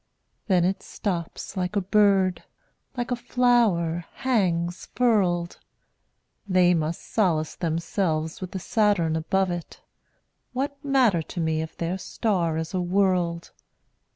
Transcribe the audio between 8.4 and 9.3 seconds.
with the Saturn